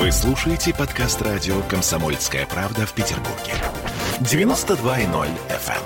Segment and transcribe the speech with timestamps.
[0.00, 3.52] Вы слушаете подкаст радио «Комсомольская правда» в Петербурге.
[4.20, 5.82] 92.0 FM.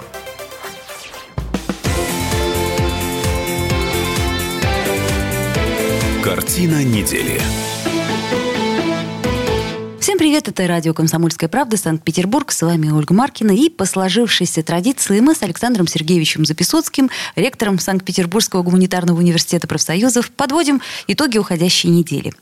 [6.22, 7.40] Картина недели.
[9.98, 12.52] Всем привет, это радио «Комсомольская правда», Санкт-Петербург.
[12.52, 13.50] С вами Ольга Маркина.
[13.50, 20.80] И по сложившейся традиции мы с Александром Сергеевичем Записоцким, ректором Санкт-Петербургского гуманитарного университета профсоюзов, подводим
[21.08, 22.32] итоги уходящей недели.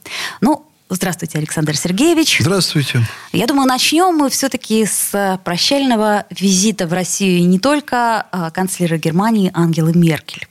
[0.43, 2.36] Ну, Здравствуйте, Александр Сергеевич.
[2.40, 3.00] Здравствуйте.
[3.32, 9.50] Я думаю, начнем мы все-таки с прощального визита в Россию не только а, канцлера Германии
[9.54, 10.46] Ангелы Меркель.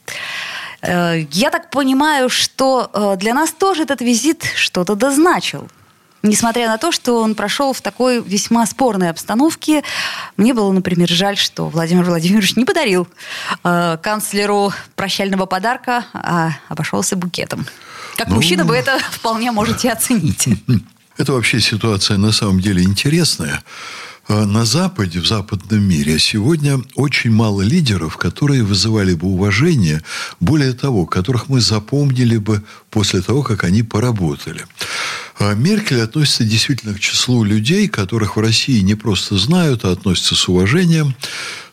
[0.82, 5.68] Э, я так понимаю, что э, для нас тоже этот визит что-то дозначил.
[6.24, 9.84] Несмотря на то, что он прошел в такой весьма спорной обстановке,
[10.38, 13.08] мне было, например, жаль, что Владимир Владимирович не подарил
[13.64, 17.66] э, канцлеру прощального подарка, а обошелся букетом.
[18.18, 20.48] Как ну, мужчина вы это вполне можете оценить.
[21.18, 23.62] Это вообще ситуация на самом деле интересная.
[24.28, 30.02] А на Западе, в западном мире, сегодня очень мало лидеров, которые вызывали бы уважение,
[30.40, 34.66] более того, которых мы запомнили бы после того, как они поработали.
[35.42, 40.36] А Меркель относится действительно к числу людей, которых в России не просто знают, а относятся
[40.36, 41.16] с уважением,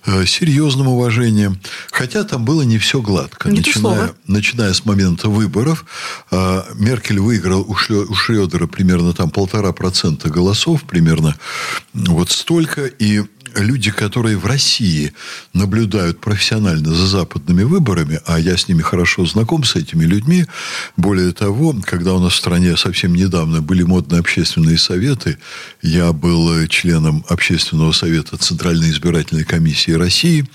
[0.07, 1.61] э, серьезным уважением.
[1.91, 3.51] Хотя там было не все гладко.
[3.51, 5.85] Не начиная, начиная с момента выборов,
[6.31, 11.37] а, Меркель выиграл у Шредера примерно там полтора процента голосов, примерно
[11.93, 12.87] вот столько.
[12.87, 13.23] И
[13.55, 15.13] люди, которые в России
[15.53, 20.47] наблюдают профессионально за западными выборами, а я с ними хорошо знаком, с этими людьми,
[20.97, 25.39] более того, когда у нас в стране совсем недавно были модные общественные советы,
[25.83, 30.49] я был членом общественного совета Центральной избирательной комиссии России,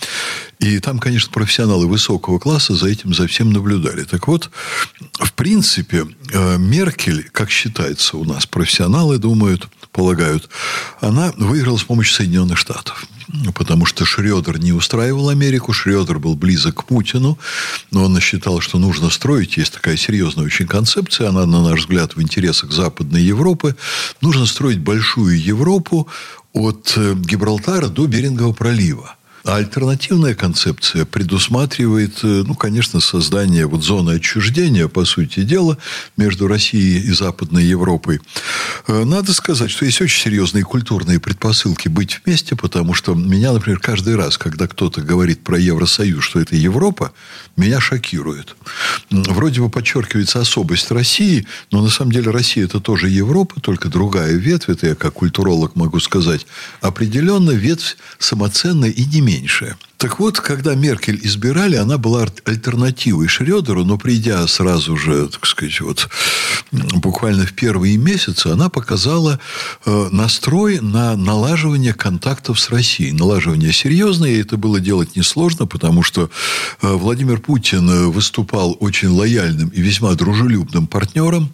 [0.59, 4.03] и там, конечно, профессионалы высокого класса за этим за всем наблюдали.
[4.03, 4.49] Так вот,
[5.14, 10.49] в принципе, э, Меркель, как считается у нас, профессионалы думают, полагают,
[11.02, 12.83] она выиграла с помощью Соединенных Штатов.
[13.56, 17.39] Потому что Шредер не устраивал Америку, Шредер был близок к Путину,
[17.92, 22.16] но он считал, что нужно строить, есть такая серьезная очень концепция, она, на наш взгляд,
[22.16, 23.76] в интересах Западной Европы,
[24.22, 26.08] нужно строить большую Европу
[26.54, 29.16] от э, Гибралтара до Берингового пролива.
[29.45, 35.77] А альтернативная концепция предусматривает, э, ну, конечно, создание вот зоны отчуждения, по сути дела,
[36.15, 38.21] между Россией и Западной Европой.
[38.87, 43.80] Э, надо сказать, что есть очень серьезные культурные предпосылки быть вместе, потому что меня, например,
[43.80, 47.11] каждый раз, когда кто-то говорит про Евросоюз, что это Европа,
[47.58, 48.55] меня шокирует.
[49.11, 54.33] Вроде бы подчеркивается особость России, но на самом деле Россия это тоже Европа, только другая
[54.36, 54.70] ветвь.
[54.70, 56.48] Это я как культуролог могу сказать.
[56.80, 59.77] Определенно ветвь самоценная и не меньшая.
[60.03, 65.80] Так вот, когда Меркель избирали, она была альтернативой Шредеру, но придя сразу же, так сказать,
[65.80, 66.09] вот
[66.73, 69.39] буквально в первые месяцы, она показала
[69.86, 73.13] э, настрой на налаживание контактов с Россией.
[73.13, 76.30] Налаживание серьезное, и это было делать несложно, потому что
[76.81, 81.49] э, Владимир Путин выступал очень лояльным и весьма дружелюбным партнером,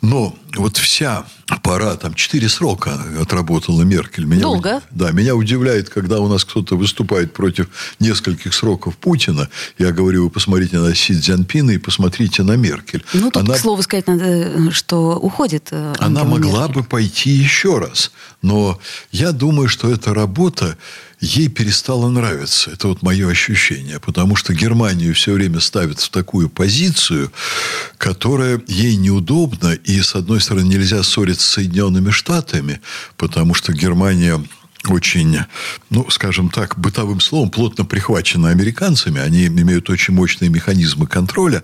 [0.00, 1.24] но вот вся
[1.62, 4.24] пора, там, четыре срока отработала Меркель.
[4.24, 4.80] Меня, Долго.
[4.90, 7.68] Да, меня удивляет, когда у нас кто-то выступает против
[7.98, 9.48] нескольких сроков Путина.
[9.78, 13.04] Я говорю, вы посмотрите на Си Цзяньпина и посмотрите на Меркель.
[13.12, 16.74] Ну, тут, она, к слову сказать, надо, что уходит э, Она могла Меркель.
[16.74, 18.12] бы пойти еще раз.
[18.42, 18.78] Но
[19.12, 20.76] я думаю, что эта работа
[21.20, 22.70] ей перестало нравиться.
[22.70, 24.00] Это вот мое ощущение.
[24.00, 27.30] Потому что Германию все время ставят в такую позицию,
[27.98, 29.74] которая ей неудобна.
[29.74, 32.80] И, с одной стороны, нельзя ссориться с Соединенными Штатами,
[33.16, 34.42] потому что Германия
[34.88, 35.38] очень,
[35.90, 39.20] ну, скажем так, бытовым словом, плотно прихвачены американцами.
[39.20, 41.62] Они имеют очень мощные механизмы контроля,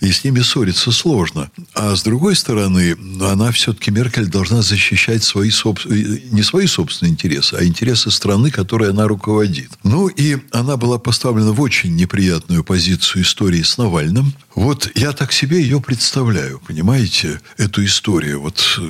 [0.00, 1.50] и с ними ссориться сложно.
[1.74, 7.54] А с другой стороны, она все-таки, Меркель, должна защищать свои собственные, не свои собственные интересы,
[7.54, 9.70] а интересы страны, которой она руководит.
[9.82, 14.34] Ну, и она была поставлена в очень неприятную позицию истории с Навальным.
[14.54, 18.42] Вот я так себе ее представляю, понимаете, эту историю.
[18.42, 18.80] Вот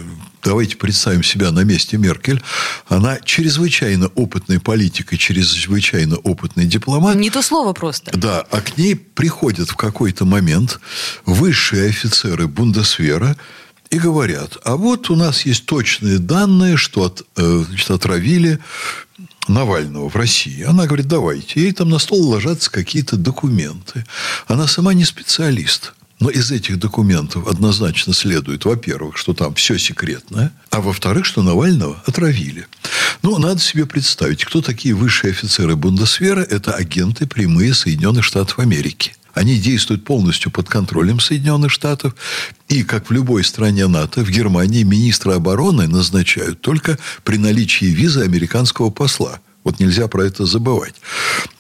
[0.49, 2.43] давайте представим себя на месте Меркель.
[2.89, 7.17] Она чрезвычайно опытный политик и чрезвычайно опытный дипломат.
[7.17, 8.17] Не то слово просто.
[8.17, 10.81] Да, а к ней приходят в какой-то момент
[11.27, 13.37] высшие офицеры Бундесвера,
[13.91, 18.59] и говорят, а вот у нас есть точные данные, что от, э, значит, отравили
[19.49, 20.63] Навального в России.
[20.63, 21.63] Она говорит, давайте.
[21.63, 24.05] Ей там на стол ложатся какие-то документы.
[24.47, 25.95] Она сама не специалист.
[26.21, 32.03] Но из этих документов однозначно следует, во-первых, что там все секретное, а во-вторых, что Навального
[32.07, 32.67] отравили.
[33.23, 36.41] Ну, надо себе представить, кто такие высшие офицеры Бундесвера.
[36.41, 39.15] Это агенты прямые Соединенных Штатов Америки.
[39.35, 42.15] Они действуют полностью под контролем Соединенных Штатов.
[42.69, 48.23] И, как в любой стране НАТО, в Германии министра обороны назначают только при наличии визы
[48.23, 49.41] американского посла.
[49.63, 50.95] Вот нельзя про это забывать.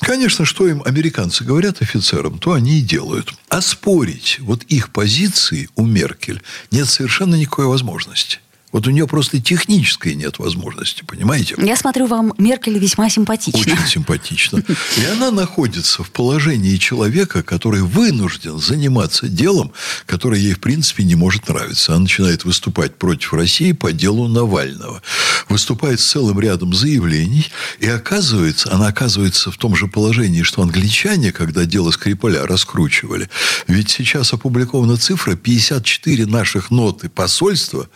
[0.09, 3.35] Конечно, что им американцы говорят офицерам, то они и делают.
[3.51, 8.39] А спорить вот их позиции у Меркель нет совершенно никакой возможности.
[8.73, 11.55] Вот у нее просто технической нет возможности, понимаете?
[11.59, 13.61] Я смотрю, вам Меркель весьма симпатична.
[13.61, 14.63] Очень симпатично.
[14.97, 19.73] И она находится в положении человека, который вынужден заниматься делом,
[20.07, 21.93] которое ей, в принципе, не может нравиться.
[21.93, 25.03] Она начинает выступать против России по делу Навального.
[25.49, 27.47] Выступает с целым рядом заявлений.
[27.81, 33.31] И оказывается, она оказывается в том же положении, что англичане, когда дело Скрипаля раскручивали.
[33.67, 37.89] Ведь сейчас опубликована цифра 54 наших ноты посольства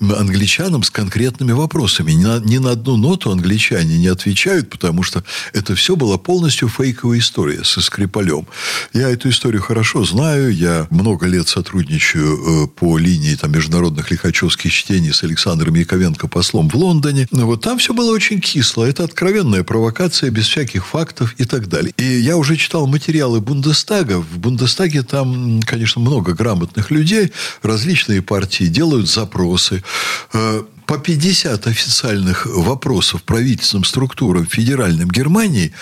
[0.00, 2.12] англичанам с конкретными вопросами.
[2.12, 6.68] Ни на, ни на одну ноту англичане не отвечают, потому что это все была полностью
[6.68, 8.46] фейковая история со Скрипалем.
[8.92, 10.54] Я эту историю хорошо знаю.
[10.54, 16.68] Я много лет сотрудничаю э, по линии там, международных лихачевских чтений с Александром Яковенко послом
[16.68, 17.26] в Лондоне.
[17.30, 18.84] Но вот там все было очень кисло.
[18.84, 21.92] Это откровенная провокация без всяких фактов и так далее.
[21.96, 24.18] И я уже читал материалы Бундестага.
[24.18, 27.32] В Бундестаге там, конечно, много грамотных людей.
[27.62, 29.84] Различные партии делают запросы вопросы.
[30.32, 35.72] Э, по 50 официальных вопросов правительственным структурам федеральным Германии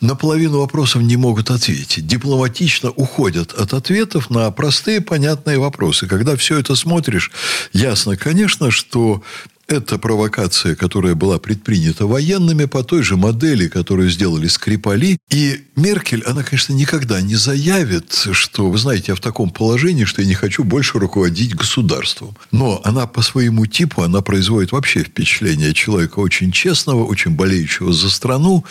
[0.00, 2.06] на половину вопросов не могут ответить.
[2.06, 6.06] Дипломатично уходят от ответов на простые понятные вопросы.
[6.06, 7.32] Когда все это смотришь,
[7.72, 9.22] ясно, конечно, что
[9.70, 15.18] это провокация, которая была предпринята военными по той же модели, которую сделали Скрипали.
[15.30, 20.22] И Меркель, она, конечно, никогда не заявит, что, вы знаете, я в таком положении, что
[20.22, 22.36] я не хочу больше руководить государством.
[22.50, 28.10] Но она по своему типу, она производит вообще впечатление человека очень честного, очень болеющего за
[28.10, 28.64] страну.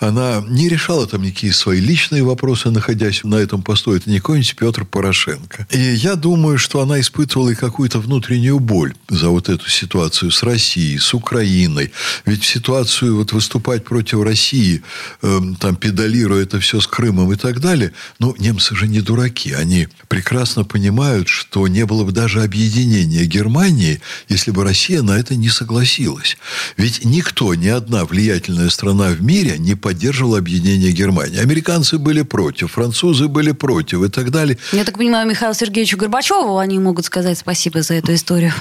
[0.00, 3.94] Она не решала там никакие свои личные вопросы, находясь на этом посту.
[3.94, 5.66] Это не какой-нибудь Петр Порошенко.
[5.70, 10.41] И я думаю, что она испытывала и какую-то внутреннюю боль за вот эту ситуацию с
[10.42, 11.92] Россией, с Украиной.
[12.26, 14.82] Ведь в ситуацию вот выступать против России,
[15.22, 19.52] э, там, педалируя это все с Крымом и так далее, ну, немцы же не дураки.
[19.52, 25.34] Они прекрасно понимают, что не было бы даже объединения Германии, если бы Россия на это
[25.34, 26.36] не согласилась.
[26.76, 31.38] Ведь никто, ни одна влиятельная страна в мире не поддерживала объединение Германии.
[31.38, 34.58] Американцы были против, французы были против и так далее.
[34.72, 38.52] Я так понимаю, Михаилу Сергеевичу Горбачеву они могут сказать спасибо за эту историю.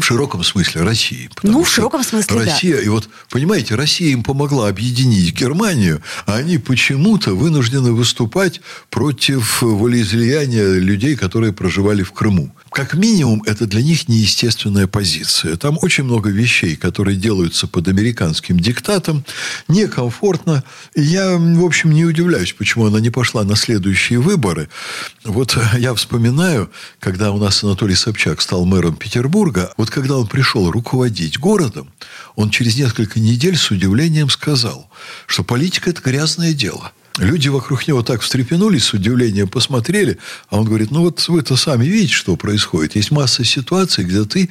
[0.00, 1.30] В широком смысле России.
[1.42, 2.82] Ну, в широком смысле, Россия, да.
[2.82, 8.60] И вот, понимаете, Россия им помогла объединить Германию, а они почему-то вынуждены выступать
[8.90, 15.56] против волеизлияния людей, которые проживали в Крыму как минимум, это для них неестественная позиция.
[15.56, 19.24] Там очень много вещей, которые делаются под американским диктатом,
[19.68, 20.64] некомфортно.
[20.94, 24.68] И я, в общем, не удивляюсь, почему она не пошла на следующие выборы.
[25.24, 30.70] Вот я вспоминаю, когда у нас Анатолий Собчак стал мэром Петербурга, вот когда он пришел
[30.70, 31.92] руководить городом,
[32.36, 34.90] он через несколько недель с удивлением сказал,
[35.26, 40.18] что политика– это грязное дело– Люди вокруг него так встрепенулись, с удивлением посмотрели,
[40.48, 42.96] а он говорит, ну вот вы-то сами видите, что происходит.
[42.96, 44.48] Есть масса ситуаций, где ты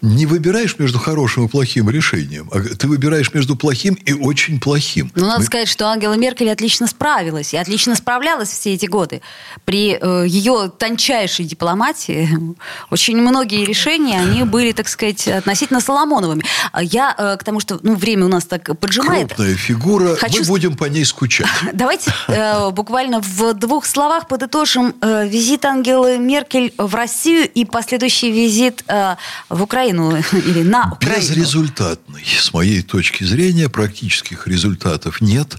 [0.00, 5.12] не выбираешь между хорошим и плохим решением, а ты выбираешь между плохим и очень плохим.
[5.14, 5.46] Ну, надо Мы...
[5.46, 9.20] сказать, что Ангела Меркель отлично справилась, и отлично справлялась все эти годы.
[9.64, 12.28] При э, ее тончайшей дипломатии
[12.90, 16.44] очень многие решения, они были, так сказать, относительно Соломоновыми.
[16.80, 19.28] Я э, к тому, что ну, время у нас так поджимает.
[19.28, 20.40] Крупная фигура, Хочу...
[20.40, 21.46] мы будем по ней скучать.
[21.90, 28.30] Давайте э, буквально в двух словах подытожим э, визит Ангелы Меркель в Россию и последующий
[28.30, 29.16] визит э,
[29.48, 31.20] в Украину или на Украину.
[31.20, 32.24] Безрезультатный.
[32.24, 35.56] С моей точки зрения практических результатов нет.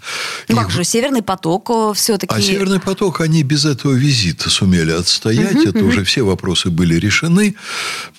[0.47, 2.33] Ну, как же, Северный поток э, все-таки...
[2.33, 5.55] А Северный поток, они без этого визита сумели отстоять.
[5.55, 5.87] Угу, Это угу.
[5.87, 7.55] уже все вопросы были решены.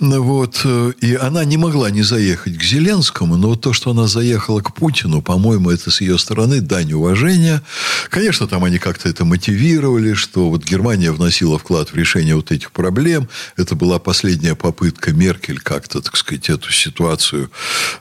[0.01, 0.61] Вот.
[0.65, 4.61] Э, и она не могла не заехать к Зеленскому, но вот то, что она заехала
[4.61, 7.63] к Путину, по-моему, это с ее стороны дань уважения.
[8.11, 12.73] Конечно, там они как-то это мотивировали, что вот Германия вносила вклад в решение вот этих
[12.73, 13.29] проблем.
[13.57, 17.51] Это была последняя попытка Меркель как-то, так сказать, эту ситуацию,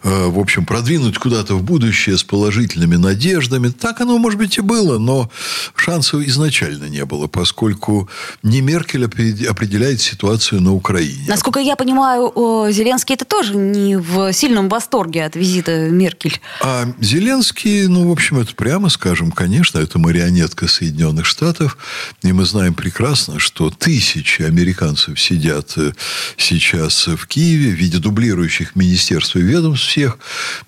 [0.04, 3.70] э, в общем, продвинуть куда-то в будущее с положительными надеждами.
[3.70, 5.30] Так оно, может быть, и было, но
[5.76, 8.10] шансов изначально не было, поскольку
[8.44, 11.26] не Меркель определяет ситуацию на Украине.
[11.28, 12.32] Насколько я понимаю,
[12.72, 16.40] Зеленский это тоже не в сильном восторге от визита Меркель.
[16.62, 21.78] А Зеленский, ну, в общем, это прямо скажем, конечно, это марионетка Соединенных Штатов.
[22.24, 25.94] И мы знаем прекрасно, что тысячи американцев сидят э,
[26.38, 30.18] сейчас в Киеве в виде дублирующих министерств и ведомств всех.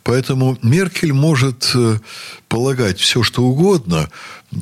[0.04, 2.00] Поэтому Меркель может э,
[2.48, 4.10] полагать все, что угодно.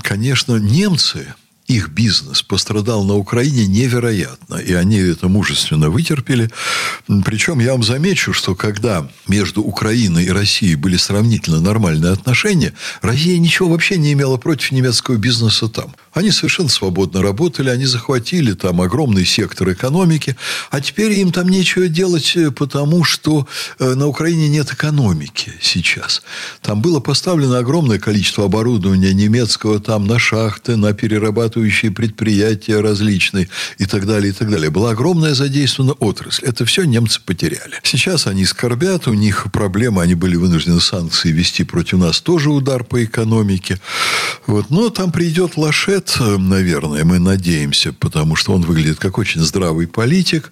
[0.01, 1.33] Конечно, немцы
[1.71, 4.55] их бизнес пострадал на Украине невероятно.
[4.55, 6.49] И они это мужественно вытерпели.
[7.25, 13.39] Причем я вам замечу, что когда между Украиной и Россией были сравнительно нормальные отношения, Россия
[13.39, 15.95] ничего вообще не имела против немецкого бизнеса там.
[16.13, 20.35] Они совершенно свободно работали, они захватили там огромный сектор экономики,
[20.69, 23.47] а теперь им там нечего делать, э, потому что
[23.79, 26.21] э, на Украине нет экономики сейчас.
[26.61, 33.85] Там было поставлено огромное количество оборудования немецкого там на шахты, на перерабатывающие предприятия различные и
[33.85, 34.69] так далее, и так далее.
[34.69, 36.45] Была огромная задействована отрасль.
[36.45, 37.79] Это все немцы потеряли.
[37.83, 42.83] Сейчас они скорбят, у них проблемы, они были вынуждены санкции вести против нас, тоже удар
[42.83, 43.79] по экономике.
[44.47, 44.69] Вот.
[44.69, 50.51] Но там придет Лашет, наверное, мы надеемся, потому что он выглядит как очень здравый политик.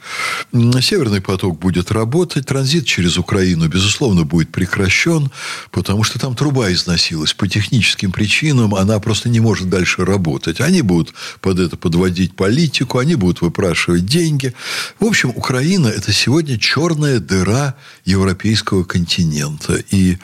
[0.52, 5.32] Северный поток будет работать, транзит через Украину, безусловно, будет прекращен,
[5.72, 10.60] потому что там труба износилась по техническим причинам, она просто не может дальше работать.
[10.60, 10.99] Они будут
[11.42, 14.54] под это подводить политику, они будут выпрашивать деньги.
[15.00, 17.76] В общем, Украина– это сегодня черная дыра
[18.06, 19.82] европейского континента.
[19.92, 20.18] И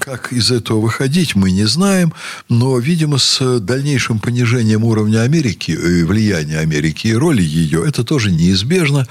[0.00, 2.12] как из этого выходить, мы не знаем,
[2.48, 8.30] но, видимо, с дальнейшим понижением уровня Америки, и влияния Америки и роли ее, это тоже
[8.30, 9.06] неизбежно.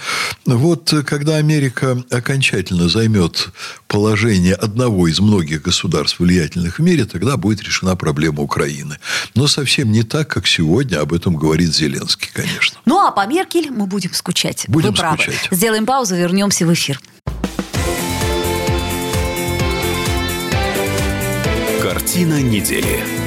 [0.45, 3.50] Вот когда Америка окончательно займет
[3.88, 8.97] положение одного из многих государств влиятельных в мире, тогда будет решена проблема Украины.
[9.35, 10.45] Но совсем не так, как
[10.95, 12.79] сегодня об этом говорит Зеленский, конечно.
[12.85, 14.65] Ну, а по Меркель мы будем скучать.
[14.67, 15.21] Будем Вы правы.
[15.23, 15.47] скучать.
[15.51, 16.99] Сделаем паузу, вернемся в эфир.
[21.81, 23.25] Картина недели.